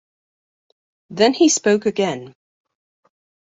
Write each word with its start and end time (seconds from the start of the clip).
Then 1.11 1.35
he 1.35 1.47
spoke 1.47 1.85
again. 1.85 2.33